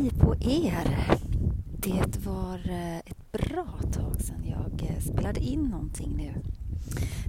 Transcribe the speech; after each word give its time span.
Hej 0.00 0.10
på 0.10 0.34
er! 0.40 1.18
Det 1.78 2.26
var 2.26 2.70
eh, 2.70 2.98
ett 2.98 3.32
bra 3.32 3.66
tag 3.92 4.20
sedan 4.20 4.44
jag 4.44 4.90
eh, 4.90 5.00
spelade 5.00 5.40
in 5.40 5.62
någonting 5.62 6.16
nu. 6.16 6.34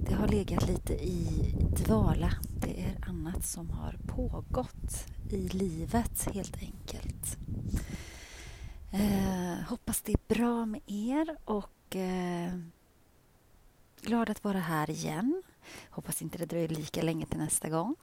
Det 0.06 0.14
har 0.14 0.28
legat 0.28 0.68
lite 0.68 0.92
i 0.92 1.26
dvala. 1.86 2.32
Det 2.60 2.82
är 2.82 3.08
annat 3.08 3.46
som 3.46 3.70
har 3.70 3.96
pågått 4.06 5.06
i 5.30 5.48
livet 5.48 6.28
helt 6.34 6.56
enkelt. 6.62 7.38
Eh, 8.92 9.64
hoppas 9.68 10.02
det 10.02 10.12
är 10.12 10.34
bra 10.34 10.66
med 10.66 10.80
er 10.86 11.36
och 11.44 11.96
eh, 11.96 12.52
glad 14.00 14.30
att 14.30 14.44
vara 14.44 14.58
här 14.58 14.90
igen. 14.90 15.42
Hoppas 15.90 16.22
inte 16.22 16.38
det 16.38 16.46
dröjer 16.46 16.68
lika 16.68 17.02
länge 17.02 17.26
till 17.26 17.38
nästa 17.38 17.68
gång. 17.68 17.96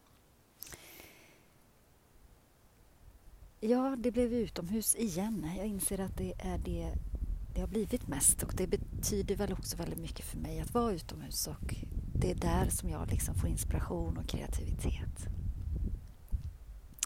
Ja, 3.60 3.96
det 3.98 4.12
blev 4.12 4.34
utomhus 4.34 4.96
igen. 4.96 5.52
Jag 5.58 5.66
inser 5.66 6.00
att 6.00 6.18
det 6.18 6.34
är 6.40 6.58
det 6.58 6.94
det 7.54 7.62
har 7.62 7.68
blivit 7.68 8.08
mest 8.08 8.44
och 8.44 8.54
det 8.56 8.68
betyder 8.68 9.36
väl 9.36 9.54
också 9.54 9.78
väldigt 9.78 10.00
mycket 10.00 10.26
för 10.26 10.38
mig 10.38 10.60
att 10.60 10.74
vara 10.74 10.94
utomhus 10.94 11.48
och 11.48 11.76
det 12.16 12.32
är 12.32 12.36
där 12.36 12.70
som 12.70 12.90
jag 12.90 13.10
liksom 13.10 13.36
får 13.36 13.50
inspiration 13.50 14.18
och 14.18 14.28
kreativitet. 14.28 15.28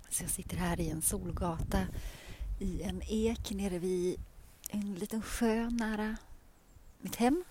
Så 0.10 0.24
jag 0.24 0.32
sitter 0.32 0.58
här 0.58 0.80
i 0.80 0.90
en 0.90 1.02
solgata 1.02 1.88
i 2.60 2.82
en 2.82 3.02
ek 3.08 3.52
nere 3.52 3.80
vid 3.80 4.20
en 4.70 4.96
liten 4.96 5.22
sjö 5.22 5.70
nära 5.70 6.18
mitt 7.02 7.16
hem. 7.16 7.44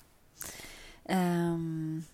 Um, 1.04 2.04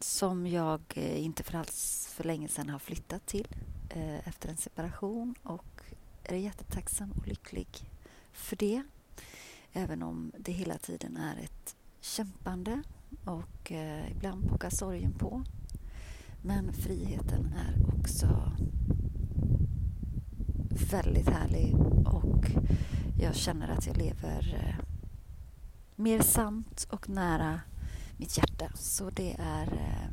som 0.00 0.46
jag 0.46 0.80
eh, 0.94 1.24
inte 1.24 1.42
för 1.42 1.58
alls 1.58 2.08
för 2.14 2.24
länge 2.24 2.48
sedan 2.48 2.68
har 2.68 2.78
flyttat 2.78 3.26
till 3.26 3.48
uh, 3.96 4.28
efter 4.28 4.48
en 4.48 4.56
separation 4.56 5.34
och 5.42 5.77
är 6.34 6.40
jättetacksam 6.40 7.12
och 7.12 7.28
lycklig 7.28 7.90
för 8.32 8.56
det. 8.56 8.82
Även 9.72 10.02
om 10.02 10.32
det 10.38 10.52
hela 10.52 10.78
tiden 10.78 11.16
är 11.16 11.36
ett 11.36 11.76
kämpande 12.00 12.82
och 13.24 13.72
eh, 13.72 14.10
ibland 14.10 14.48
pockar 14.48 14.70
sorgen 14.70 15.12
på. 15.12 15.44
Men 16.42 16.72
friheten 16.72 17.52
är 17.52 17.98
också 17.98 18.52
väldigt 20.90 21.28
härlig 21.28 21.74
och 22.06 22.44
jag 23.20 23.34
känner 23.34 23.68
att 23.68 23.86
jag 23.86 23.96
lever 23.96 24.54
eh, 24.54 24.84
mer 25.96 26.22
sant 26.22 26.86
och 26.90 27.08
nära 27.08 27.60
mitt 28.16 28.38
hjärta. 28.38 28.70
Så 28.74 29.10
det 29.10 29.36
är, 29.38 29.66
eh, 29.72 30.10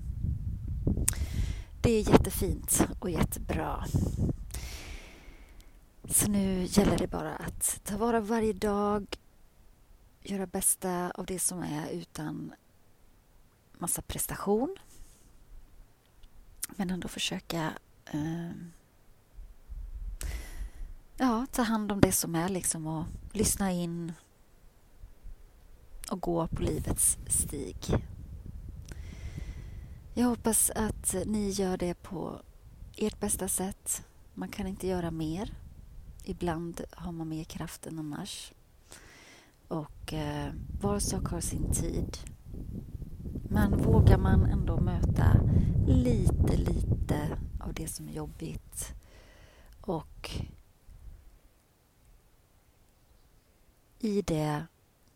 det 1.82 1.92
är 1.92 2.09
jättefint 2.09 2.88
och 3.00 3.09
jättebra. 3.09 3.86
Så 6.09 6.31
nu 6.31 6.64
gäller 6.64 6.98
det 6.98 7.08
bara 7.08 7.36
att 7.36 7.80
ta 7.84 7.98
vara 7.98 8.20
på 8.20 8.25
varje 8.25 8.53
dag, 8.53 9.17
göra 10.22 10.45
bästa 10.48 11.11
av 11.11 11.25
det 11.25 11.39
som 11.39 11.64
är 11.64 11.89
utan 11.89 12.53
massa 13.78 14.02
prestation. 14.02 14.76
Men 16.76 16.89
ändå 16.89 17.08
försöka 17.08 17.73
eh, 18.06 18.52
ja, 21.17 21.45
ta 21.52 21.61
hand 21.61 21.92
om 21.92 22.02
det 22.02 22.11
som 22.11 22.36
är 22.36 22.50
liksom 22.50 22.88
och 22.88 23.06
lyssna 23.31 23.72
in 23.72 24.14
och 26.11 26.22
gå 26.22 26.48
på 26.48 26.61
livets 26.61 27.17
stig. 27.28 27.78
Jag 30.14 30.28
hoppas 30.28 30.70
att 30.70 31.16
ni 31.26 31.50
gör 31.50 31.78
det 31.78 31.94
på 31.94 32.42
ert 32.98 33.20
bästa 33.20 33.48
sätt. 33.48 34.03
Man 34.33 34.50
kan 34.50 34.67
inte 34.67 34.88
göra 34.88 35.11
mer. 35.11 35.64
Ibland 36.26 36.81
har 36.92 37.12
man 37.12 37.30
mer 37.30 37.44
kraft 37.44 37.88
än 37.88 38.00
annars. 38.00 38.54
Och 39.68 40.14
eh, 40.14 40.54
var 40.82 41.00
sak 41.00 41.28
har 41.28 41.42
sin 41.42 41.72
tid. 41.72 42.17
Men 43.49 43.77
vågar 43.77 44.17
man 44.17 44.45
ändå 44.45 44.80
möta 44.80 45.38
lite, 45.88 46.58
lite 46.58 47.39
av 47.60 47.73
det 47.73 47.88
som 47.88 48.08
är 48.08 48.11
jobbigt 48.11 48.94
och 49.82 50.32
i 53.99 54.22
det 54.22 54.66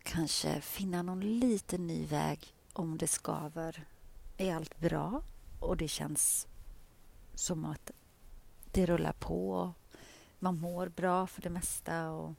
kanske 0.03 0.61
finna 0.61 1.01
någon 1.01 1.39
liten 1.39 1.87
ny 1.87 2.05
väg 2.05 2.55
om 2.73 2.97
det 2.97 3.07
skaver. 3.07 3.87
Är 4.37 4.55
allt 4.55 4.79
bra 4.79 5.21
och 5.59 5.77
det 5.77 5.87
känns 5.87 6.47
som 7.33 7.65
att 7.65 7.91
det 8.71 8.85
rullar 8.85 9.13
på. 9.19 9.73
Man 10.39 10.59
mår 10.59 10.87
bra 10.87 11.27
för 11.27 11.41
det 11.41 11.49
mesta 11.49 12.11
och 12.11 12.35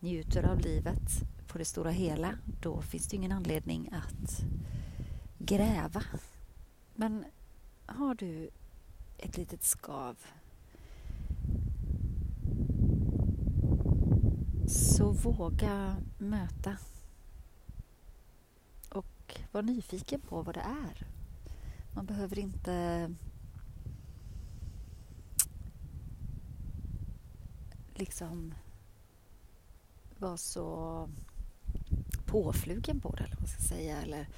njuter 0.00 0.42
av 0.42 0.60
livet 0.60 1.10
på 1.46 1.58
det 1.58 1.64
stora 1.64 1.90
hela. 1.90 2.34
Då 2.60 2.82
finns 2.82 3.06
det 3.06 3.16
ingen 3.16 3.32
anledning 3.32 3.88
att 3.92 4.44
gräva. 5.38 6.02
Men 6.94 7.24
har 7.86 8.14
du 8.14 8.50
ett 9.18 9.36
litet 9.36 9.64
skav 9.64 10.16
Så 14.66 15.10
våga 15.10 15.96
möta 16.18 16.76
och 18.88 19.40
var 19.52 19.62
nyfiken 19.62 20.20
på 20.20 20.42
vad 20.42 20.54
det 20.54 20.60
är. 20.60 21.06
Man 21.94 22.06
behöver 22.06 22.38
inte 22.38 23.10
liksom 28.02 28.54
vara 30.18 30.36
så 30.36 31.08
påflugen 32.26 33.00
på 33.00 33.10
det, 33.10 33.24
eller 33.24 33.34
vad 33.34 33.40
man 33.40 33.48
ska 33.48 33.62
säga. 33.62 34.02
Eller 34.02 34.28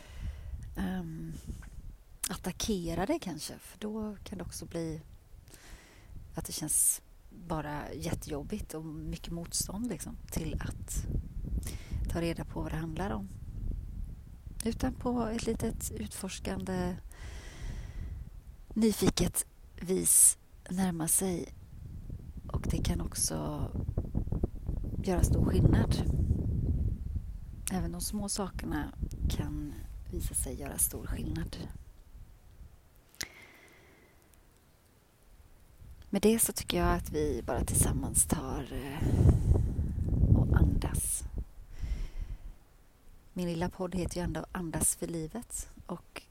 um, 0.77 1.33
attackera 2.31 3.07
det 3.07 3.19
kanske, 3.19 3.59
för 3.59 3.79
då 3.79 4.17
kan 4.25 4.39
det 4.39 4.45
också 4.45 4.67
bli 4.67 5.03
att 6.35 6.45
det 6.45 6.53
känns 6.53 7.03
bara 7.31 7.93
jättejobbigt 7.93 8.75
och 8.75 8.85
mycket 8.85 9.33
motstånd 9.33 9.89
liksom, 9.89 10.17
till 10.31 10.61
att 10.61 11.07
ta 12.11 12.21
reda 12.21 12.45
på 12.45 12.61
vad 12.61 12.73
det 12.73 12.77
handlar 12.77 13.11
om. 13.11 13.29
Utan 14.65 14.95
på 14.95 15.27
ett 15.27 15.47
litet 15.47 15.91
utforskande, 15.91 16.97
nyfiket 18.75 19.47
vis 19.81 20.39
närma 20.71 21.09
sig. 21.09 21.55
Och 22.65 22.71
det 22.71 22.83
kan 22.83 23.01
också 23.01 23.69
göra 25.03 25.23
stor 25.23 25.45
skillnad. 25.45 25.97
Även 27.73 27.93
de 27.93 28.01
små 28.01 28.29
sakerna 28.29 28.93
kan 29.31 29.75
visa 30.11 30.35
sig 30.35 30.61
göra 30.61 30.79
stor 30.79 31.07
skillnad. 31.07 31.57
Med 36.11 36.23
det 36.23 36.39
så 36.39 36.53
tycker 36.53 36.79
jag 36.79 36.97
att 36.97 37.11
vi 37.11 37.43
bara 37.47 37.65
tillsammans 37.65 38.27
tar 38.27 38.73
eh, 38.73 39.09
och 40.37 40.57
andas. 40.57 41.25
Min 43.33 43.49
lilla 43.49 43.69
podd 43.69 43.95
heter 43.95 44.17
ju 44.17 44.23
ändå 44.23 44.47
Andas 44.53 44.97
för 44.97 45.07
livet 45.07 45.69
och 45.87 46.23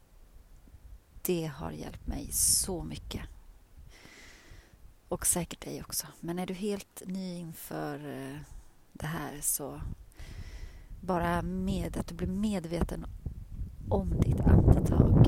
det 1.22 1.46
har 1.46 1.72
hjälpt 1.72 2.08
mig 2.08 2.28
så 2.32 2.84
mycket. 2.84 3.33
Och 5.14 5.26
säkert 5.26 5.62
dig 5.62 5.82
också. 5.82 6.08
Men 6.20 6.40
är 6.40 6.46
du 6.46 6.54
helt 6.54 7.02
ny 7.06 7.38
inför 7.38 7.96
eh, 7.96 8.38
det 8.94 9.06
här 9.06 9.40
så 9.42 9.82
bara 11.02 11.42
med 11.42 11.98
att 11.98 12.08
du 12.08 12.16
blir 12.16 12.28
medveten 12.28 13.06
om 13.90 14.20
ditt 14.20 14.40
andetag 14.40 15.26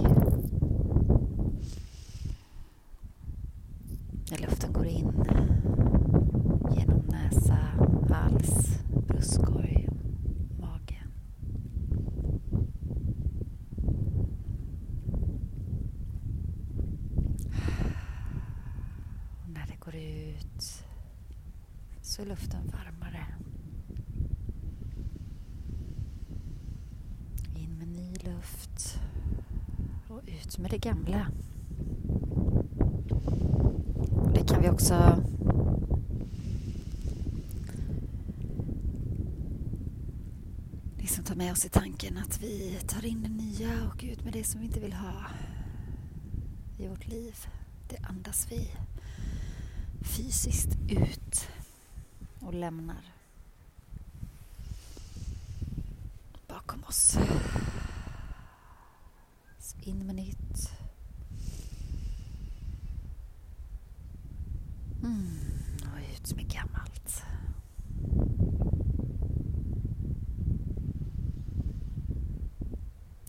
så 22.16 22.22
är 22.22 22.26
luften 22.26 22.72
varmare. 22.72 23.26
In 27.56 27.78
med 27.78 27.88
ny 27.88 28.14
luft 28.14 29.00
och 30.08 30.22
ut 30.28 30.58
med 30.58 30.72
det 30.72 30.78
gamla 30.78 31.28
Det 34.34 34.48
kan 34.48 34.62
vi 34.62 34.70
också 34.70 35.24
liksom 40.98 41.24
ta 41.24 41.36
med 41.36 41.52
oss 41.52 41.66
i 41.66 41.70
tanken 41.70 42.18
att 42.18 42.42
vi 42.42 42.80
tar 42.88 43.06
in 43.06 43.24
det 43.24 43.30
nya 43.30 43.88
och 43.88 44.04
ut 44.04 44.24
med 44.24 44.34
det 44.34 44.44
som 44.44 44.60
vi 44.60 44.66
inte 44.66 44.80
vill 44.80 44.94
ha 44.94 45.26
i 46.78 46.88
vårt 46.88 47.08
liv. 47.08 47.36
Det 47.90 47.98
andas 47.98 48.48
vi 48.52 48.72
fysiskt 50.02 50.78
ut 50.90 51.48
och 52.46 52.54
lämnar 52.54 53.14
bakom 56.48 56.84
oss. 56.84 57.18
Så 59.60 59.78
in 59.82 60.06
med 60.06 60.16
nytt. 60.16 60.72
Mm, 65.04 65.40
och 65.82 66.00
ut 66.14 66.36
med 66.36 66.48
gammalt. 66.48 67.24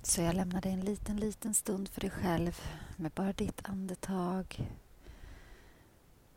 Så 0.02 0.20
jag 0.20 0.34
lämnar 0.34 0.60
dig 0.60 0.72
en 0.72 0.80
liten, 0.80 1.16
liten 1.16 1.54
stund 1.54 1.88
för 1.88 2.00
dig 2.00 2.10
själv 2.10 2.60
med 2.96 3.12
bara 3.12 3.32
ditt 3.32 3.60
andetag. 3.68 4.70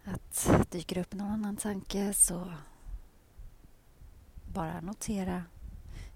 Att 0.04 0.50
dyker 0.72 0.98
upp 0.98 1.14
någon 1.14 1.28
annan 1.32 1.58
tanke 1.58 2.14
så 2.14 2.54
bara 4.54 4.82
notera. 4.82 5.44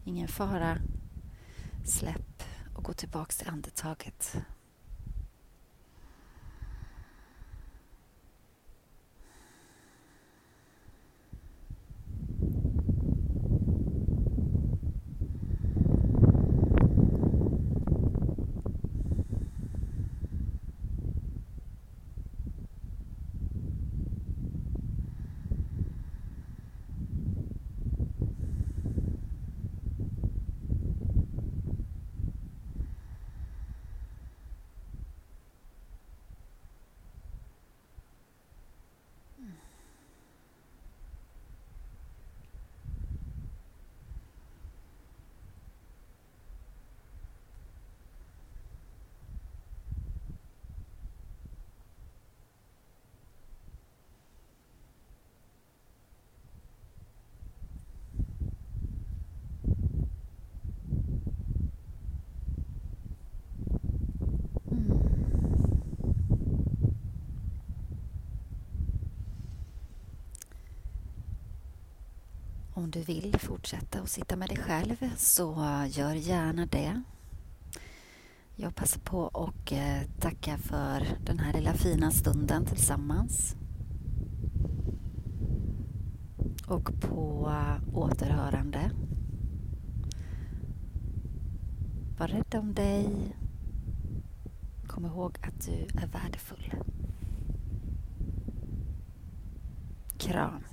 Ingen 0.03 0.27
fara. 0.27 0.77
Släpp 1.85 2.44
och 2.75 2.83
gå 2.83 2.94
tillbaks 2.94 3.38
till 3.38 3.50
andetaget. 3.50 4.38
Om 72.75 72.82
du 72.94 73.01
vill 73.01 73.40
fortsätta 73.40 74.01
att 74.01 74.10
sitta 74.10 74.36
med 74.36 74.50
dig 74.50 74.57
själv 74.57 74.95
så 75.18 75.56
gör 75.88 76.13
gärna 76.13 76.66
det. 76.66 77.01
Jag 78.56 78.75
passar 78.75 79.00
på 79.00 79.28
att 79.28 79.72
eh, 79.72 80.01
tacka 80.19 80.57
för 80.57 81.18
den 81.25 81.40
här 81.40 81.54
lilla 81.54 81.74
fina 81.74 82.12
stunden 82.12 82.66
tillsammans. 82.66 83.56
Och 86.68 87.01
på 87.01 87.51
återhörande. 87.94 88.92
Var 92.18 92.28
rädd 92.28 92.56
om 92.56 92.74
dig. 92.74 93.36
Kom 94.88 95.06
ihåg 95.06 95.38
att 95.42 95.66
du 95.66 96.01
är 96.01 96.07
värdefull. 96.07 96.74
Kram. 100.18 100.63